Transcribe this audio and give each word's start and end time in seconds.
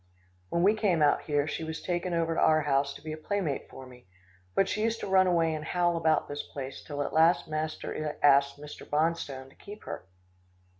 When 0.49 0.63
we 0.63 0.73
came 0.73 1.03
out 1.03 1.21
here, 1.25 1.45
she 1.47 1.63
was 1.63 1.79
taken 1.79 2.11
over 2.11 2.33
to 2.33 2.41
our 2.41 2.61
house 2.63 2.95
to 2.95 3.03
be 3.03 3.11
a 3.13 3.17
playmate 3.17 3.69
for 3.69 3.85
me, 3.85 4.07
but 4.55 4.67
she 4.67 4.81
used 4.81 4.99
to 5.01 5.07
run 5.07 5.27
away 5.27 5.53
and 5.53 5.63
howl 5.63 5.95
about 5.95 6.27
this 6.27 6.41
place 6.41 6.83
till 6.83 7.03
at 7.03 7.13
last 7.13 7.47
master 7.47 8.17
asked 8.23 8.57
Mr. 8.59 8.83
Bonstone 8.89 9.49
to 9.49 9.55
keep 9.55 9.83
her. 9.83 10.07